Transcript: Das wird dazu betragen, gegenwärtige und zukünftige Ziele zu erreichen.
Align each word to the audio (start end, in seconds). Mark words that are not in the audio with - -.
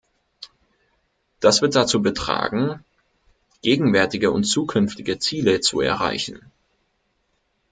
Das 1.41 1.61
wird 1.61 1.75
dazu 1.75 2.01
betragen, 2.01 2.83
gegenwärtige 3.61 4.31
und 4.31 4.45
zukünftige 4.45 5.19
Ziele 5.19 5.59
zu 5.59 5.79
erreichen. 5.79 6.49